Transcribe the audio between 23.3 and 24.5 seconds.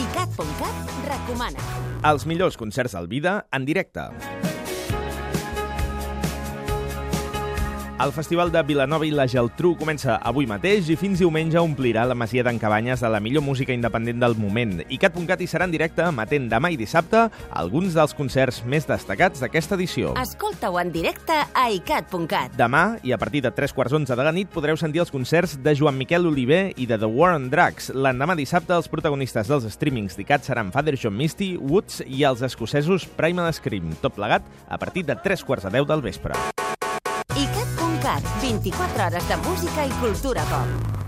de 3 quarts 11 de la nit,